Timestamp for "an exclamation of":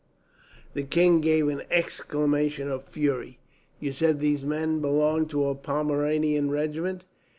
1.47-2.85